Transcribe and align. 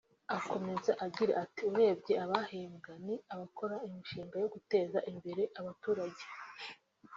Akomeza 0.37 0.91
agira 1.05 1.33
ati 1.43 1.61
“Urebye 1.69 2.13
abahembwa 2.25 2.91
ni 3.05 3.15
abakoze 3.33 3.75
imishinga 3.89 4.35
yo 4.43 4.47
guteza 4.53 4.97
imbere 5.11 5.41
abaturage 5.59 6.25